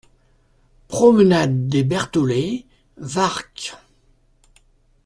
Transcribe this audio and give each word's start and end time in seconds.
Promenade 0.87 1.67
des 1.67 1.83
Bertholet, 1.83 2.65
Warcq 2.97 3.75